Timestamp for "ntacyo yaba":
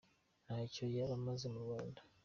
0.45-1.13